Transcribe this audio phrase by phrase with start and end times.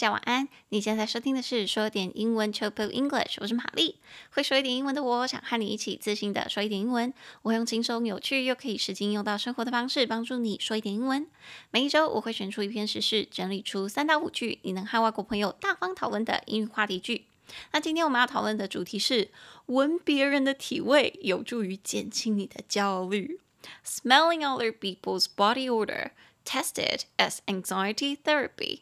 [0.00, 0.48] 大家晚安。
[0.70, 3.96] 你现在收听的是说点英文 c h o p o English，我是玛丽。
[4.30, 7.12] 会说一点英文的我，想和你一起自信的说一点英文。
[7.42, 11.26] 我会用轻松、有趣又可以实际用到生活的方式，帮助你说一点英文。
[11.70, 17.26] 每一周我会选出一篇时事，整理出三到五句你能和外国朋友大方讨论的英语话题句。
[17.72, 19.28] 那今天我们要讨论的主题是：
[19.66, 23.38] 闻别人的体味有助于减轻你的焦虑。
[23.84, 26.12] Smelling other people's body odor
[26.46, 28.78] tested as anxiety therapy。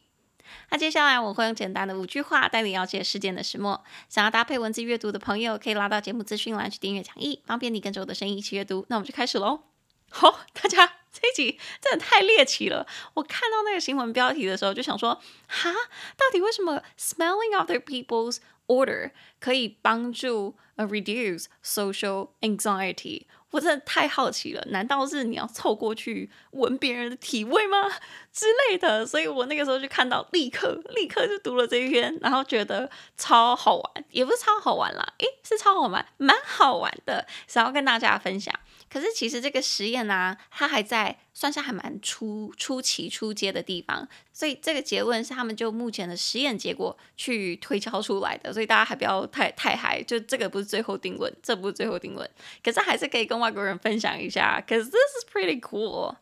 [0.71, 3.83] 那接下来我会用简单的五句话带你了解事件的始末。
[4.09, 8.85] 想要搭配文字阅读的朋友，可以拉到节目资讯栏去订阅讲义，方便你跟着我的声音一起阅读。
[8.89, 9.63] 那我们就开始喽。
[10.11, 12.87] 好，大家这一集真的太猎奇了。
[13.15, 15.71] 我看到那个新闻标题的时候，就想说，哈，
[16.17, 18.39] 到底为什么 smelling other people's
[18.69, 23.27] odor 可以帮助呃 reduce social anxiety？
[23.51, 27.79] 我真的太好奇了，难道是你要凑过去闻别人的体味吗
[28.33, 29.07] 之类的？
[29.07, 38.55] 所以我那个时候就看到，立刻立刻就读了这一篇，然后觉得超好玩，也不是超好玩啦，诶，是超好玩，蛮好玩的，想要跟大家分享。
[38.91, 52.29] 可是其实这个实验呢、啊，它还在算是还蛮初初期初阶的地方，所以这个结论是他们就目前的实验结果去推敲出来的，所以大家还不要太太嗨，就这个不是最后定论，这不是最后定论，
[52.63, 56.17] 可是还是可以跟外国人分享一下，cause this is pretty cool。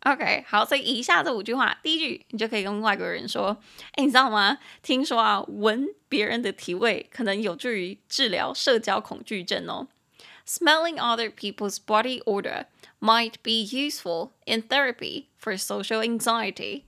[0.00, 3.56] OK，好，所以以下这五句话，第一句你就可以跟外国人说，
[3.92, 4.56] 哎，你知道吗？
[4.80, 9.88] 听说啊，闻别人的体味可能有助于治疗社交恐惧症哦。
[10.46, 12.66] Smelling other people's body odor
[13.00, 16.84] might be useful in therapy for social anxiety。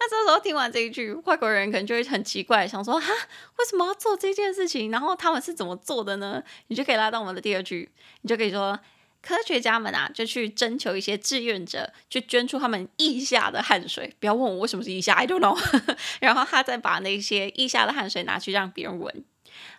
[0.00, 3.12] 那这时候听完这一句，外国人可能就会很奇怪，想说：哈，
[3.58, 4.90] 为什么要做这件事情？
[4.90, 6.42] 然后他们是怎么做的呢？
[6.66, 7.88] 你就可以拉到我们的第二句，
[8.22, 8.80] 你就可以说：
[9.22, 14.12] 科学家们啊，就去征求一些志愿者，去捐出他们腋下的汗水。
[14.18, 15.56] 不要问我为什么是腋下，I don't know。
[16.20, 19.24] 然后他再把那些腋下的汗水拿去让别人闻。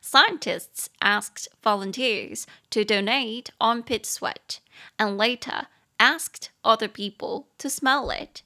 [0.02, 4.60] Scientists asked volunteers to donate armpit sweat
[4.98, 5.68] and later
[6.00, 8.42] asked other people to smell it.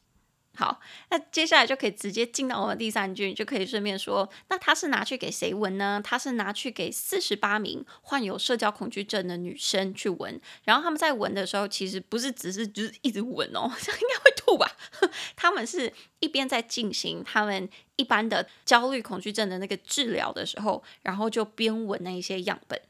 [0.60, 6.02] 好，那接下来就可以直接进到我们第三句，就可以顺便说，那他是拿去给谁闻呢？
[6.04, 14.70] 他是拿去给四十八名患有社交恐惧症的女生去闻，然后他们在闻的时候，其实不是只是就是一直闻哦，这 应该会吐吧？
[15.38, 22.82] 他们是一边在进行他们一般的焦虑恐惧症的那个治疗的时候，然后就边闻那一些样本。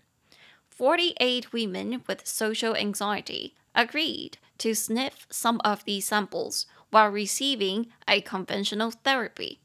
[0.76, 6.64] Forty-eight women with social anxiety agreed to sniff some of these samples.
[6.91, 9.59] While receiving a conventional therapy，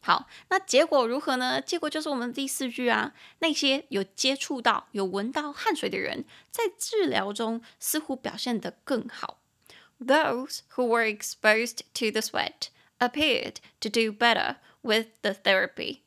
[0.00, 1.60] 好，那结果如何呢？
[1.60, 9.40] 结果就是我们第四句啊，那些有接触到、有闻到汗水的人，在治疗中似乎表现得更好。
[9.98, 12.68] Those who were exposed to the sweat
[12.98, 16.02] appeared to do better with the therapy。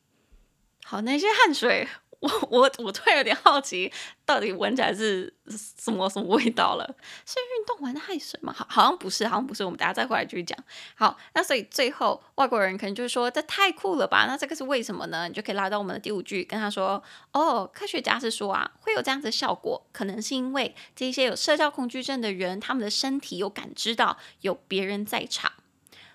[0.84, 1.88] 好，那些汗水。
[2.23, 3.91] 我 我我突然有点好奇，
[4.25, 5.33] 到底闻起来是
[5.77, 6.95] 什么什么味道了？
[7.25, 8.53] 是运动完的汗水吗？
[8.57, 9.65] 好，好像不是，好像不是。
[9.65, 10.57] 我们等下再回来继续讲。
[10.95, 14.25] 好，那所以最后外国人可能就是说，这太酷了吧？
[14.25, 15.27] 那这个是为什么呢？
[15.27, 25.51] 你就可以拉到我们的第五句，跟他说：哦，科学家是说啊，会有这样子的效果，可能是因为这些有社交恐惧症的人，他们的身体有感知到有别人在场。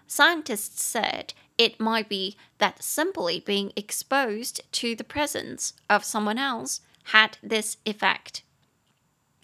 [0.08, 1.28] Scientists said.
[1.58, 6.78] It might be that simply being exposed to the presence of someone else
[7.12, 8.42] had this effect.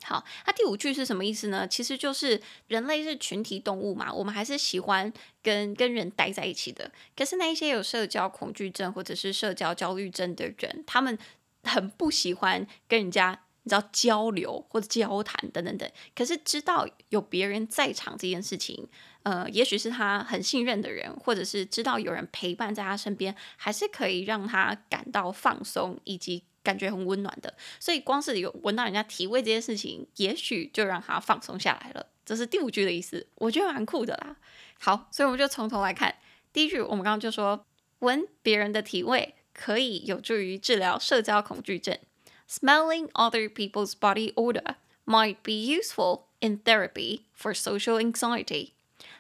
[0.05, 1.67] 好，那第五句是什么意思呢？
[1.67, 6.93] 其实就是人类是群体动物嘛，我们还是喜欢跟跟人待在一起的。
[7.17, 11.19] 可是那一些有社交恐惧症或者是社交焦虑症的人，他们
[11.65, 15.91] 很不喜欢跟人家你知道交流或者交谈等等等。
[16.15, 18.89] 可是知道有别人在场这件事情。
[19.25, 27.55] 呃，也许是他很信任的人，或者是知道有人陪伴在他身边，还是可以让他感到放松以及感觉很温暖的。
[27.81, 32.07] 所以，光是有闻到人家体味这件事情，也许就让他放松下来了。
[32.27, 34.37] 这是第五句的意思，我觉得蛮酷的啦。
[34.79, 36.15] 好，所以我们就从头来看
[36.53, 36.81] 第一句。
[36.81, 37.65] 我们刚刚就说，
[38.01, 41.99] 闻别人的体味可以有助于治疗社交恐惧症。
[42.47, 44.75] Smelling other people's body odor
[45.07, 48.74] might be useful in therapy for social anxiety.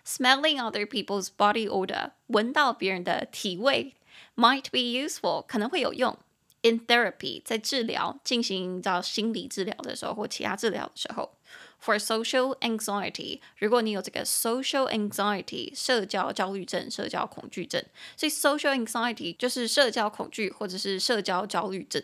[0.06, 3.94] Smelling other people's body odor，闻到别人的体味，
[4.35, 6.17] might be useful，可能会有用。
[6.61, 11.38] In therapy，在治疗进行到心理治疗的时候或其他治疗的时候，
[11.81, 17.81] for social anxiety，如果你有这个 social anxiety，社交焦虑症、社交恐惧症，
[18.17, 22.03] 所以 social anxiety 就是社交恐惧或者是社交焦虑症。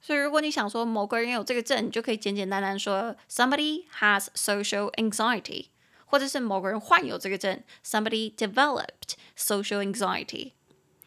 [0.00, 5.66] 所以如果你想说某个人有这个症，你就可以简简单单说 somebody has social anxiety。
[6.07, 10.53] 或者是某个人患有这个症，somebody developed social anxiety。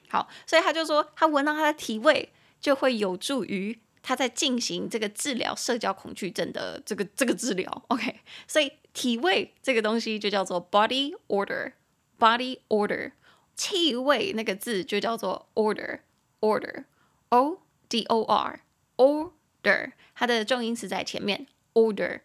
[0.08, 7.85] 好，所以他就说，他闻到他的体味就会有助于他在进行这个治疗社交恐惧症的这个这个治疗。
[7.88, 13.12] OK，所以体味这个东西就叫做 body odor，body odor，
[13.55, 17.58] 气味那个字就叫做 odor，odor，o
[17.88, 22.23] d o r，odor，它的重音是在前面，odor。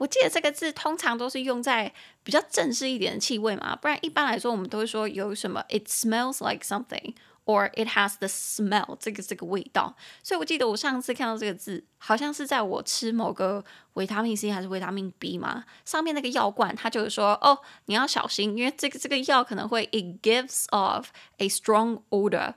[0.00, 1.92] 我记得这个字通常都是用在
[2.22, 7.14] 比较正式一点的气味嘛，不然一般来说我们都会说有什么 it smells like something
[7.44, 9.94] or it has the smell 这个这个味道。
[10.22, 13.62] 所以我记得我上次看到这个字，好像是在我吃某个
[13.92, 22.54] 维他命 C 还是维他命 B 嘛，上面那个药罐它就是说哦，你要小心，因为这个这个药可能会 it gives off a strong odor。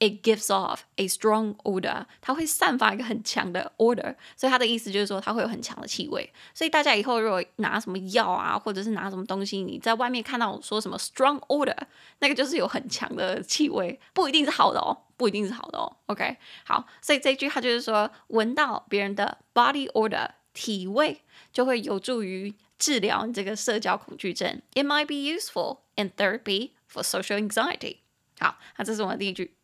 [0.00, 6.30] It gives off a strong odor，它会散发一个很强的 odor，所以它的意思就是说它会有很强的气味。
[6.52, 11.76] 所以大家以后如果拿什么药啊，或者是拿什么东西，你在外面看到说什么 strong odor，
[12.18, 15.96] 那个就是有很强的气味，不一定是好的哦，不一定是好的哦。
[16.06, 24.60] OK，好，所以这句话就是说，闻到别人的 body odor 体味，就会有助于治疗你这个社交恐惧症。
[24.74, 27.98] It might be useful in therapy for social anxiety。
[28.40, 29.54] 好，那这是我们第一句。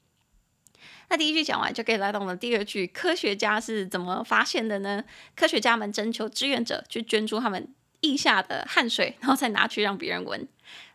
[1.10, 2.88] 那第一句讲完，就可以来到我们第二句。
[2.88, 5.04] 科学家是怎么发现的呢？
[5.36, 10.48] 科学家们征求志愿者去捐出他们腋下的汗水，然后再拿去让别人闻。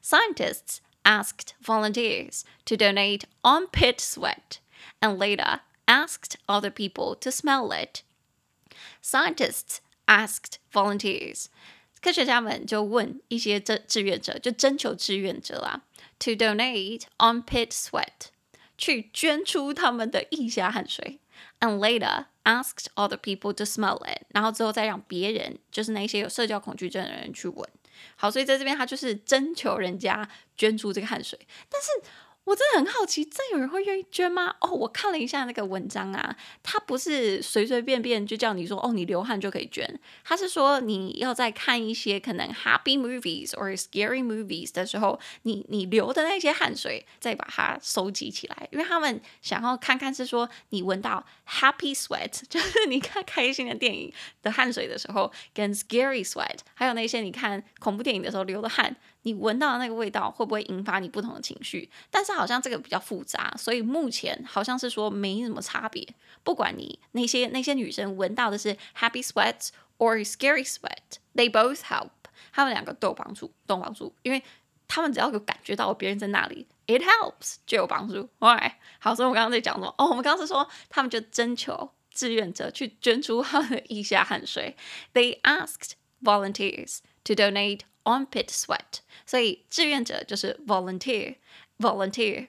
[0.02, 4.58] Scientists asked volunteers to donate armpit sweat
[5.00, 8.02] and later asked other people to smell it.
[9.02, 11.46] Scientists asked volunteers，
[12.00, 15.82] 科学家们就问一些志志愿者，就征求志愿者啊，
[16.18, 18.30] to donate armpit sweat。
[18.77, 21.19] 去捐出他们的腋下汗水
[21.59, 27.69] ，and later asked all the people to smell it，然后之后再让别人，就是那些有社交恐惧症的人去闻。
[28.15, 30.27] 好，所以在这边他就是征求人家
[30.57, 31.39] 捐出这个汗水，
[31.69, 31.87] 但是。
[32.45, 34.55] 我真的很好奇，真有人会愿意捐吗？
[34.61, 39.99] 哦，我看了一下那个文章啊，他不是随随便便就叫你说，哦，你流汗就可以捐。
[40.23, 54.13] 他是说你要在看一些可能 happy movies or scary movies 的时候，你你流的那些汗水，再把它收集起来，因为他们想要看看是说你闻到 happy sweat， 就是你看开心的电影
[54.43, 58.95] 的汗水的时候，跟 scary sweat，还有那些你看恐怖电影的时候流的汗。
[59.25, 61.89] 你闻到的那个味道会不会引发你不同的情绪？
[62.11, 66.07] 但是好像这个比较复杂，所以目前好像是说没什么差别。
[66.43, 72.09] 不管你那些那些女生闻到的是 happy sweat or scary sweat，they both help。
[72.53, 74.43] 他们两个都有帮助，都有帮助，因为
[74.87, 78.29] 他们只要有感觉到别人在那里，it helps 就有帮助。
[78.39, 84.77] Alright，好，所以我刚刚在讲说，哦，我们刚刚是说他们就征求志愿者去捐出他们的腋下汗水
[85.15, 89.00] ，they asked volunteers to donate armpit sweat。
[89.26, 92.48] 所以志愿者就是 volunteer，volunteer，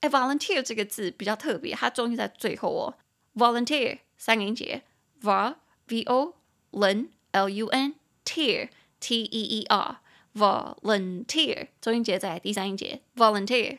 [0.00, 2.94] 哎，volunteer 这个字比较特别，它重音在最后哦。
[3.34, 4.82] volunteer 三个音节，
[5.20, 5.54] v
[5.88, 6.34] v o
[6.70, 7.94] l l u n
[8.24, 8.68] tear
[9.00, 13.78] t e e r，volunteer 重音节在第三音节，volunteer。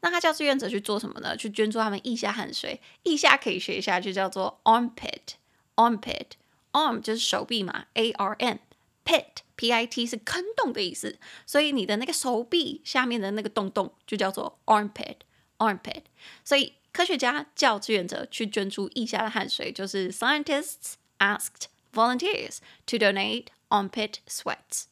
[0.00, 1.36] 那他叫志愿者去做什么呢？
[1.36, 8.58] 去捐助他们腋下汗水，腋下可以学一下，就叫做 armpit，armpit，arm 就是手臂嘛，a r m，pit。
[9.03, 16.03] P-I-T p i t 是坑洞的意思，所以你的那个手臂下面的那个洞洞就叫做 armpit，armpit。
[16.43, 24.85] 所以科学家叫志愿者去捐出腋下的汗水，就是 scientists asked volunteers to donate armpit sweats。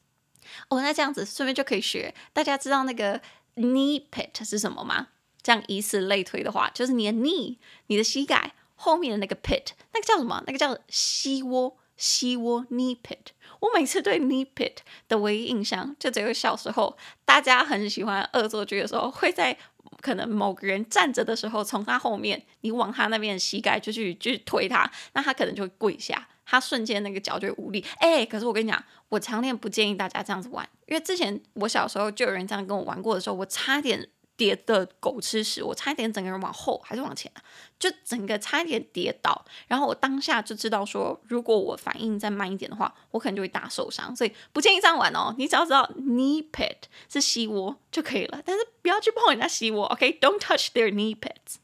[0.68, 3.22] 哦，那这样子顺便就可以学，大家知道那个
[3.56, 5.10] knee pit 是什么吗？
[5.42, 10.44] 这样以此类推的话，就是你的 knee，你的膝盖后面的那个 pit，那个叫什么？
[10.46, 13.34] 那个叫膝窝，膝窝 knee pit。
[13.60, 14.78] 我每次对 knee pit
[15.08, 19.56] 的唯一印象，就只有小时候，大家很喜欢恶作剧的时候，会在
[20.02, 27.86] 可能某个人站着的时候，从他后面，你往他那边膝盖就去去推他，那他可能就会跪下，他瞬间那个脚就无力。
[27.98, 34.10] 哎，可是我跟你讲，我强烈不建议大家这样子玩，因为之前我小时候就有人这样跟我玩过的时候，我差点。
[34.40, 37.30] 跌的狗吃屎，我差一点整个人往后还是往前，
[37.78, 39.46] 就整个差一点跌倒。
[39.68, 44.16] 然后我当下就知道说，如果我反应再慢一点的话，我可能就会大受伤。
[44.16, 45.36] 所以不建议这样玩哦。
[45.38, 46.78] 你只要知道 knee pit
[47.12, 49.86] 是膝窝就可以了，但是不要去碰人家膝窝。
[49.88, 51.56] OK，don't touch their knee pits。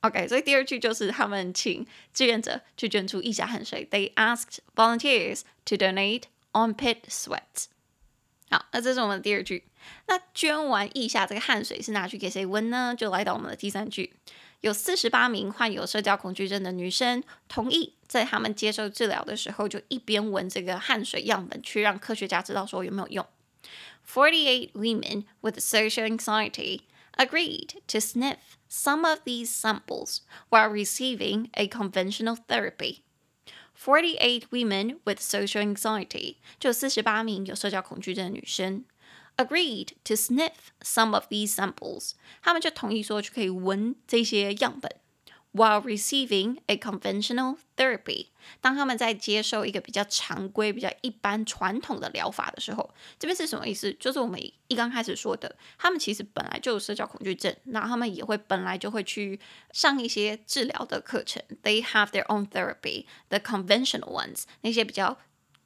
[0.00, 3.86] OK，所以第二句就是他们请志愿者去捐出一下汗水。
[3.90, 7.66] They asked volunteers to donate armpit sweat。
[8.53, 9.63] 好，那这是我们的第二句。
[10.07, 12.95] 那捐完腋下这个汗水是拿去给谁闻呢？
[12.97, 14.13] 就来到我们的第三句，
[14.61, 23.25] 有四十八名患有社交恐惧症的女生同意在他们接受治疗的时候，就一边闻这个汗水样本，去让科学家知道说有没有用。
[24.07, 26.81] Forty-eight women with social anxiety
[27.15, 28.37] agreed to sniff
[28.67, 33.01] some of these samples while receiving a conventional therapy.
[33.77, 38.83] Forty-eight women with social anxiety，就四十八名有社交恐惧症的女生，
[39.37, 40.51] agreed to sniff
[40.81, 44.93] some of these samples，他们就同意说就可以闻这些样本。
[45.54, 48.26] While receiving a conventional therapy，
[48.60, 53.92] 当他们在接受一个比较常规、比较一般、传统的疗法的时候，这边是什么意思？
[53.94, 59.38] 就是我们一刚开始说的，他们其实本来就有社交恐惧症，那他们也会本来就会去
[59.70, 61.40] 上一些治疗的课程。
[61.62, 65.16] They have their own therapy，the conventional ones，那些比较。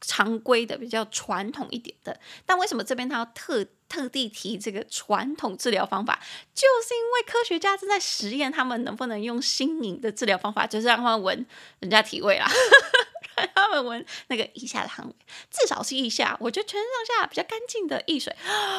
[0.01, 6.21] 常规的比较传统一点的，但为什么这边他要特特地提这个传统治疗方法？
[6.55, 11.47] 就是因为科学家正在实验他们能不能用新颖的治疗方法，就是让他们闻
[11.81, 12.51] 人家体味啦，
[13.37, 15.15] 让他们闻那个腋下的汗味，
[15.51, 16.37] 至少是腋下。
[16.41, 18.37] 我觉得全身上下比较干净的腋水，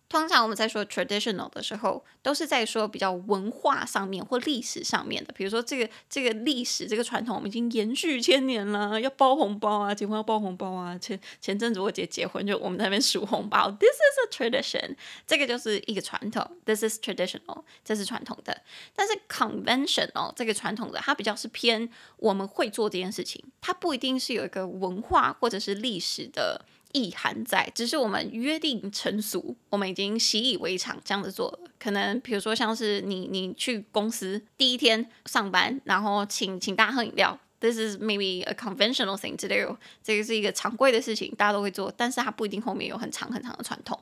[0.08, 5.34] 通常我们在说 traditional 的时候，都是在说比较文化上面或历史上面的。
[5.34, 10.96] 比如说这个这个历史这个传统，我们已经延续千年了，要包红包啊，结婚要包红包啊。
[10.98, 13.70] 前前阵子我姐结婚，就我们在那边数红包。
[13.72, 14.96] This is a tradition，
[15.26, 16.50] 这个就是一个传统。
[16.66, 18.62] This is traditional，这是传统的。
[18.96, 26.64] 但是 conventional 这个传统的，它比较是偏我们会做这件事情，它不一定是有一个文化或者是历史的。
[26.96, 31.60] 意涵在，只是我们约定成俗，我们已经习以为常这样子做了。
[31.78, 39.78] 可能比如说像是你你去公司第一天上班，然后请请大家喝饮料，This is maybe a conventional thing to do。
[40.02, 44.02] 这个是一个常规的事情，大家都会做，但是它不一定后面有很长很长的传统。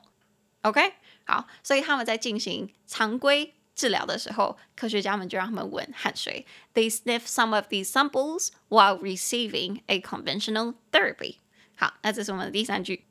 [0.62, 0.92] OK，
[1.24, 6.46] 好，所以他们在进行常规治疗的时候，科学家们就让他们闻汗水。
[6.72, 11.38] They sniff some of these samples while receiving a conventional therapy.
[11.75, 13.05] 好，那这是我们的第三句。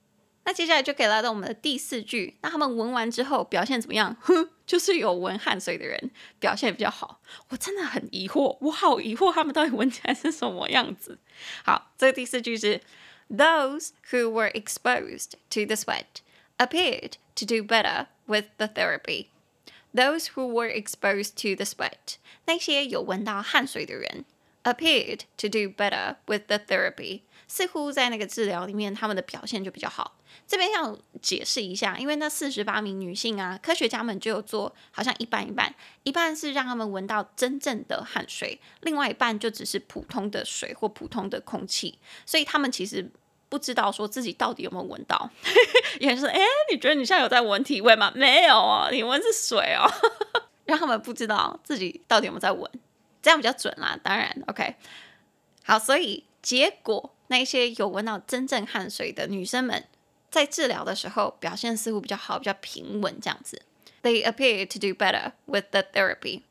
[0.45, 2.39] 那接下来就可以来到我们的第四句。
[2.41, 4.17] 那他们闻完之后表现怎么样？
[4.21, 7.21] 哼，就是有闻汗水的人表现比较好。
[7.51, 11.19] 我真的很疑惑，我好疑惑他们到底闻起来是什么样子。
[11.65, 12.81] 好，这个第四句是：
[13.29, 16.23] Those who were exposed to the sweat
[16.57, 19.27] appeared to do better with the therapy.
[19.95, 22.17] Those who were exposed to the sweat，
[22.47, 24.25] 那些有闻到汗水的人
[24.64, 27.22] ，appeared to do better with the therapy。
[27.48, 30.18] 似乎在那个治疗里面，他们的表现就比较好。
[30.48, 43.08] 这边要解释一下，因为那四十八名女性啊，科学家们就有做，好像一半一半，一半是让他们闻到真正的汗水，另外一半就只是普通的水或普通的空气，所以他们其实
[43.50, 45.30] 不知道说自己到底有没有闻到。
[46.00, 46.40] 也是，哎，
[46.72, 48.12] 你觉得你现在有在闻体味吗？
[48.16, 49.86] 没有啊，你闻是水哦，
[50.66, 52.72] 让他们不知道自己到底有没有在闻，
[53.24, 54.00] 这样比较准啦。
[54.04, 54.76] 当然，OK，
[55.64, 57.10] 好，所以结果。
[57.28, 59.86] 那些有闻到真正汗水的女生们，
[60.30, 63.60] 在治疗的时候表现似乎比较好，比较平稳这样子。
[64.04, 66.42] They appear to do better with the therapy。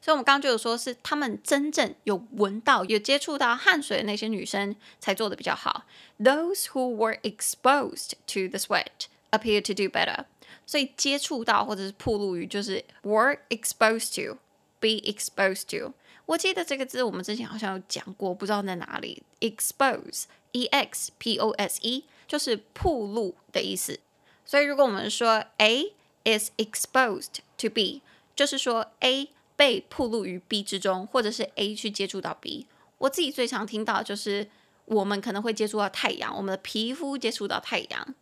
[0.00, 5.84] 所以，我们刚刚就有说是他们真正有闻到、有接触到汗水的那些女生才做的比较好。
[6.18, 10.24] Those who were exposed to the sweat appear to do better。
[10.64, 14.38] 所以，接触到或者是暴露于就是 were exposed to
[14.80, 15.94] be exposed to。
[16.26, 19.22] 我记得这个字我们之前好像有讲过，不知道在哪里。
[19.40, 24.00] expose，e x p o s e，就是暴露的意思。
[24.44, 25.92] 所以如果我们说 A
[26.24, 28.02] is exposed to B，
[28.34, 32.66] 就是说 A 被暴露于 B 之中，或者是 A 去接触到 B。
[32.98, 34.48] 我自己最常听到就是
[34.86, 38.14] 我们可能会接触到太阳，我们的皮肤接触到太阳。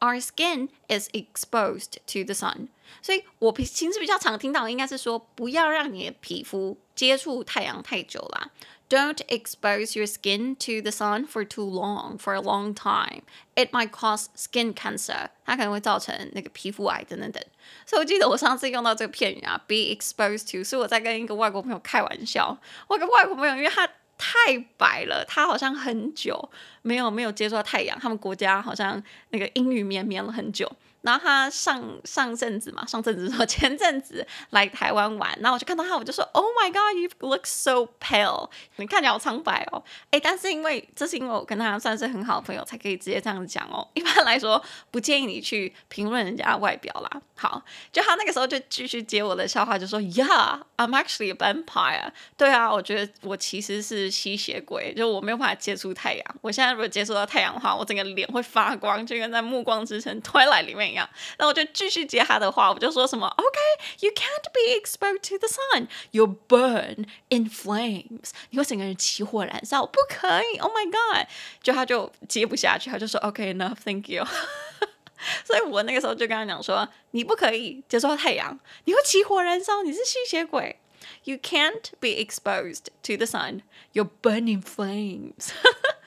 [0.00, 2.68] Our skin is exposed to the sun。
[3.02, 8.50] 所以我平时比较常听到的应该是说，不要让你的皮肤接触太阳太久啦。
[8.88, 13.22] Don't expose your skin to the sun for too long, for a long time.
[13.56, 15.30] It might cause skin cancer.
[15.44, 17.42] 它可能会造成那个皮肤癌等等等。
[17.84, 22.56] 所以我记得我上次用到这个片语啊，be exposed to，是我在跟一个外国朋友开玩笑。
[22.86, 23.88] 我跟外国朋友，因为他
[24.21, 26.49] 太白了，他好像很久
[26.83, 29.01] 没有没有接触到太阳，他们国家好像
[29.31, 30.71] 那个阴雨绵绵了很久。
[31.01, 39.83] 然后他上上阵子嘛，上阵子说 前阵子来台湾玩，然后我就看到他，我就说，Oh my God, you look so pale，你看起来好苍白哦。
[40.11, 43.87] 哎，但是因为这是因为我跟他算是很好的朋友，才可以直接这样子讲哦。
[43.95, 47.21] 一般来说，不建议你去评论人家外表啦。
[47.35, 52.11] 好，就他那个时候就继续接我的笑话，就说，Yeah, I'm actually a vampire。
[52.37, 56.35] 对啊，我觉得我其实是吸血鬼，就我没有办法接触太阳。
[56.41, 60.90] 我现在如果接触到太阳的话，我整个脸会发光，就跟在《暮光之城》Twilight 里面。
[60.94, 61.08] 样，
[61.38, 71.26] 那我就继续接他的话，我就说什么，OK，you can't be exposed to the sun，you'll burn in flames，你会整个人起火燃烧，不可以，Oh my God，
[71.62, 74.24] 就他就接不下去，他就说 OK，enough，thank you，
[75.44, 80.78] 所以我那个时候就跟他讲说，你不可以接触到太阳，你会起火燃烧，你是吸血鬼，
[81.24, 85.50] You can't be exposed to the sun，you'll burn in flames。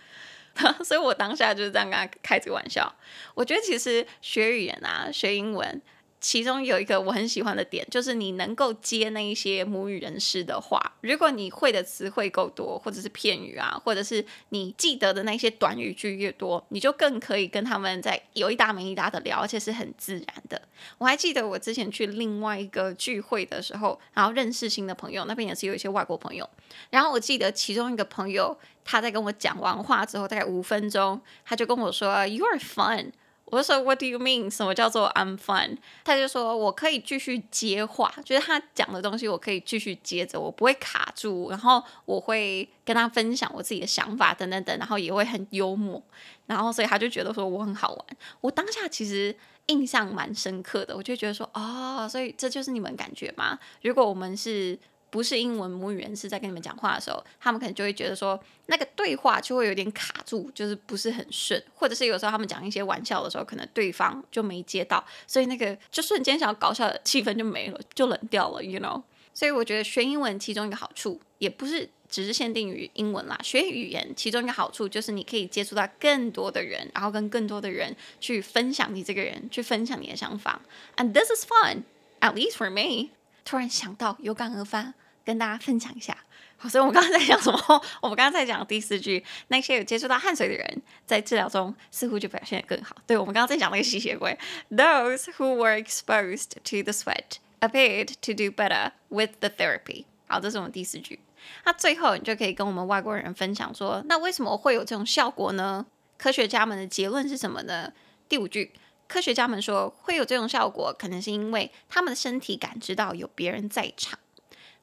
[0.84, 2.92] 所以我当下就是这样跟他开这个玩笑。
[3.34, 5.80] 我觉得其实学语言啊，学英文。
[6.24, 10.80] 其中有一个我很喜欢的点，就是你能够接那一些母语人士的话。
[11.02, 20.62] 如果你会的词汇够多，或者是片语啊，或者是你记得的那些短语句越多，你就更可以跟他们在有一搭没一搭的聊，而且是很自然的。
[20.96, 26.48] 我还记得我之前去另外一个聚会的时候，然后认识新的朋友，那边也是有一些外国朋友。
[26.88, 33.12] 然后我记得其中一个朋友他在跟我讲完话之后，大概五分钟，他就跟我说：“You are fun。”
[33.46, 34.50] 我就说 What do you mean？
[34.50, 35.76] 什么叫做 I'm fun？
[36.04, 46.02] 他就说我可以继续接话，就是他讲的东西我可以继续接着，我不会卡住，然后我会跟他分享我自己的想法等等等，然后也会很幽默，
[46.46, 48.06] 然后所以他就觉得说我很好玩。
[48.40, 53.58] 我当下其实印象蛮深刻的，我就觉得说哦，所以这就是你们感觉吗？
[53.82, 54.78] 如果我们是。
[55.14, 69.00] 不是英文母语人士在跟你们讲话的时候，他们可能就会觉得说，那个对话就会有点卡住，就是不是很顺，或者是有时候他们讲一些玩笑的时候，可能对方就没接到，所以那个就瞬间想要搞笑的气氛就没了，就冷掉了，you know。
[69.32, 80.60] 所以我觉得学英文其中一个好处，也不是只是限定于英文啦，学语言其中一个好处就是你可以接触到更多的人，然后跟更多的人去分享你这个人，去分享你的想法
[80.96, 81.84] ，and this is fun,
[82.18, 83.10] at least for me。
[83.44, 84.94] 突然想到，有感而发。
[85.24, 86.16] 跟大家分享一下，
[86.56, 87.82] 好，所以我们刚刚在讲什么？
[88.02, 92.94] 我们刚刚在讲第四句，那些有接触到汗水的人，在治疗中似乎就表现得更好。
[93.06, 94.38] 对，我们刚刚在讲那个吸血鬼
[94.70, 100.04] ，Those who were exposed to the sweat appeared to do better with the therapy。
[100.26, 101.20] 好，这是我们第四句。
[101.64, 105.86] 那最后你就可以跟我们外国人分享说，那为什么会有这种效果呢？
[106.16, 107.92] 科学家们的结论是什么呢？
[108.28, 108.72] 第五句，
[109.08, 114.18] 科学家们说会有这种效果，可能是因为他们的身体感知到有别人在场。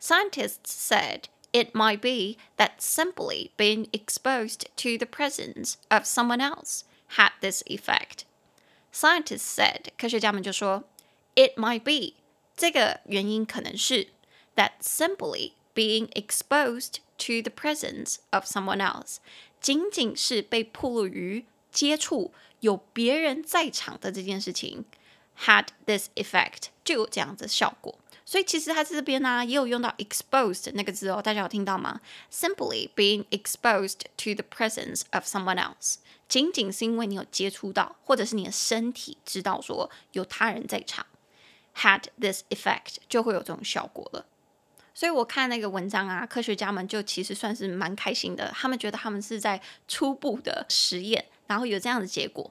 [0.00, 6.84] Scientists said it might be that simply being exposed to the presence of someone else
[7.16, 8.24] had this effect.
[8.92, 10.84] Scientists said，科学家们就说，
[11.34, 12.14] it might be
[12.56, 14.08] 这个原因可能是
[14.54, 19.16] that simply being exposed to the presence of someone else，
[19.60, 24.86] 仅仅是被暴露于接触有别人在场的这件事情
[25.40, 27.98] had this effect 就有这样的效果。
[28.31, 31.99] 所以其实它这边呢、也有用到 exposed 那个字哦，大家有听到吗
[32.31, 35.95] ？Simply being exposed to the presence of someone else，
[36.29, 41.05] 仅仅是因为你有接触到，或者是你的身体知道说有他人在场
[41.75, 44.25] ，had this effect 就会有这种效果了。
[44.93, 52.49] 所以我看那个文章啊，科学家们就其实算是蛮开心的，他们觉得他们是在初步的实验，然后有这样的结果。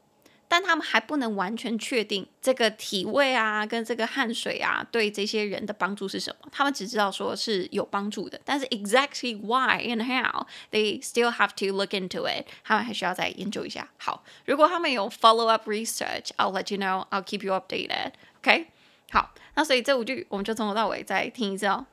[0.50, 6.48] 但他们还不能完全确定这个体味啊，跟这个汗水啊，对这些人的帮助是什么。
[6.50, 13.88] 他们只知道说是有帮助的，但是 exactly why and how they still have to look into it，他们还需要再研究一下。
[13.96, 18.14] 好，如果他们有 follow up research，I'll let you know，I'll keep you updated。
[18.38, 18.66] OK，
[19.12, 21.86] 好，那所以这五句我们就从头到尾再听一次哦。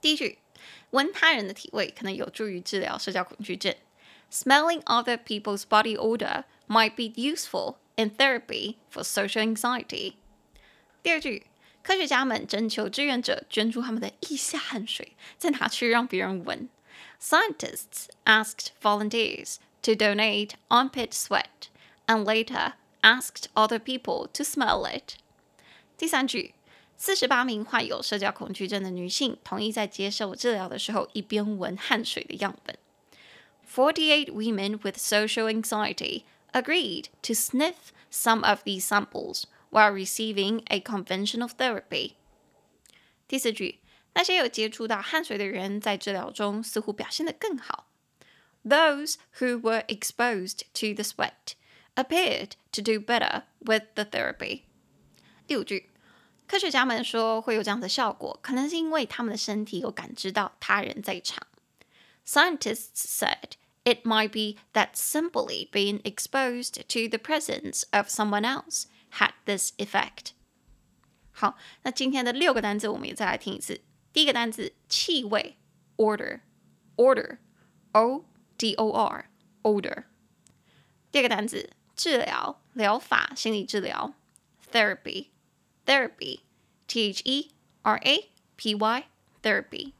[0.00, 0.38] 第一句，
[0.92, 3.74] 闻他人的体味可能有助于治疗社交恐惧症。
[4.31, 10.15] Smelling other people's body odor might be useful in therapy for social anxiety。
[11.01, 11.45] 第二句，
[11.81, 16.67] 科学家们征求志愿者捐出他们的腋下汗水，再拿去让别人闻。
[17.21, 21.69] Scientists asked volunteers to donate armpit sweat
[22.05, 25.13] and later asked other people to smell it。
[25.97, 26.53] 第三句，
[26.97, 32.77] 四十八名患有社交恐惧症的女性同意在接受治疗的时候一边闻汗水的样本。
[33.71, 40.79] 48 women with social anxiety agreed to sniff some of these samples while receiving a
[40.79, 42.13] conventional therapy.
[43.27, 43.79] 第四句，
[44.13, 47.87] 那些有接触到汗水的人在治疗中似乎表现得更好。
[48.63, 51.53] Those who were exposed to the sweat
[51.95, 54.61] appeared to do better with the therapy.
[55.45, 55.89] 第五句，
[56.47, 61.45] 科学家们说会有这样的效果，可能是因为他们的身体有感知到他人在场。
[62.25, 63.51] Scientists said
[63.83, 69.71] it might be that simply being exposed to the presence of someone else had this
[69.77, 70.33] effect.
[71.31, 73.81] 好，那今天的六个单词我们也再来听一次。
[74.11, 75.55] 第一个单词气味，
[75.97, 78.25] odor，order，o
[78.57, 79.29] d o r
[79.61, 80.05] odor。
[81.11, 84.15] 第二个单词治疗疗法心理治疗，
[84.71, 87.51] therapy，therapy，t h e
[87.83, 89.07] r a p y
[89.41, 89.93] therapy。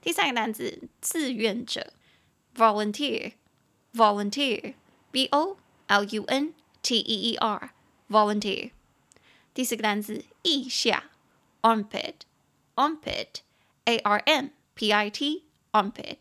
[0.00, 1.92] 第三个单词志愿者
[2.54, 7.74] ，volunteer，volunteer，v o l u n t e e r
[8.08, 8.70] volunteer。
[9.54, 11.10] 第四个单词腋下，
[11.62, 16.18] armpit，armpit，a r m p i t，armpit。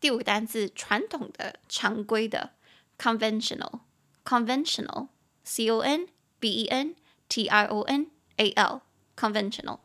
[0.00, 2.52] 第五个单词传统的、常规的，
[2.98, 6.08] conventional，conventional，c o n
[6.40, 6.94] v e n
[7.28, 9.78] t i o n a l，conventional。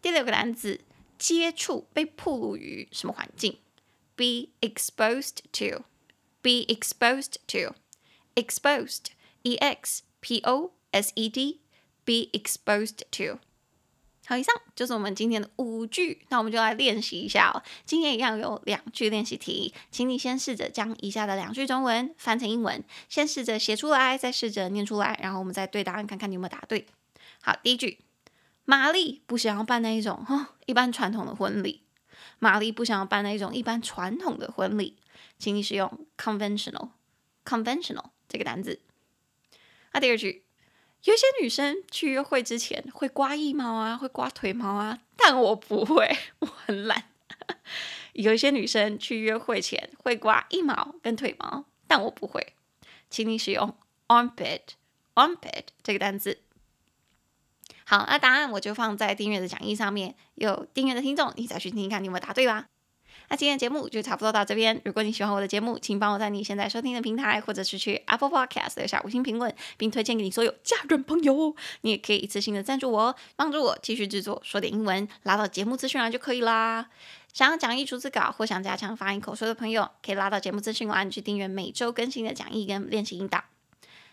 [0.00, 0.80] 第六个单词
[1.18, 3.58] 接触、被暴露于什么环境
[4.15, 11.61] ？be exposed to，be exposed to，exposed，e x p o s e d。
[12.03, 13.37] be exposed to。
[14.25, 17.61] 好，以上就是我们今天的五句，那我们就来练习一下哦。
[17.85, 26.87] 今天一样有两句练习题，请你先试着将以下的两句中文翻成英文，先试着写出来，再试着念出来，然后我们再对答案，看看你有没有答对。
[27.41, 27.99] 好，第一句，
[28.65, 31.83] 玛丽不想要办那一种哦，一般传统的婚礼。
[32.39, 34.97] 玛丽不想要办那种一般传统的婚礼，
[35.37, 38.81] 请你使用 conventional，conventional 这个单字。
[39.93, 40.43] 那第二句。
[41.03, 47.05] 有些女生去约会之前会刮腋毛啊，会刮腿毛啊，但我不会，我很懒。
[48.13, 52.53] 有一些女生去约会前会刮腋毛跟腿毛，但我不会。
[53.09, 53.75] 请你使用
[54.09, 56.37] armpit，armpit 这个单词。
[57.91, 62.67] 好，那答案我就放在订阅的讲义上面，有订阅的听众，你再去听听看，你有没有答对吧？
[63.27, 64.81] 那今天的节目就差不多到这边。
[64.85, 71.53] 如果你喜欢我的节目，请帮我在你现在收听的平台，或者是去 Apple Podcast 留下五星评论，并推荐给你所有家人朋友。
[71.81, 76.87] 你也可以一次性的赞助我，帮助我继续制作说点英文，拉到节目资讯栏就可以啦。
[77.33, 83.43] 想要讲义逐字稿或想加强发音口说的朋友，可以拉到节目资讯栏去订阅每周更新的讲义跟练习引导。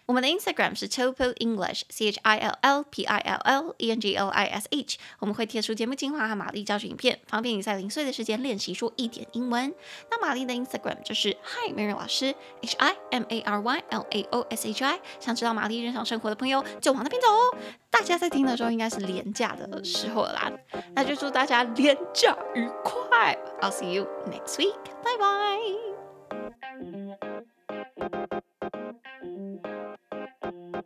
[0.09, 4.97] 我们的 Instagram 是 TopoEnglish，CHILL P I L L ENG LISH。
[5.19, 9.75] 我们会贴出节目精华和玛丽教学影片，方便你在零碎的时间练习说一点英文。
[10.11, 14.99] 那玛丽的 Instagram 就是 Hi Mary 老师，HIMARY LAOSHI。
[15.21, 17.55] 想知道玛丽日常生活的朋友就往那边走哦！
[17.91, 20.51] 大家在听的时候应该是廉价的《时候啦》，
[20.95, 23.37] 那就祝大家廉价愉快。
[23.61, 25.59] I'll see you next week，拜拜。